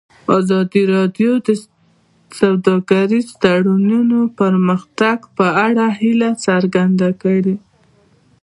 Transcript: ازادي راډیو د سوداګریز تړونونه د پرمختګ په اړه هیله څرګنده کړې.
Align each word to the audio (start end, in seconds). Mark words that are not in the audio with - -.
ازادي 0.37 0.81
راډیو 0.95 1.31
د 1.45 1.49
سوداګریز 2.39 3.27
تړونونه 3.43 4.17
د 4.27 4.31
پرمختګ 4.39 5.17
په 5.37 5.45
اړه 5.67 5.85
هیله 5.99 6.29
څرګنده 6.45 7.09
کړې. 7.21 7.55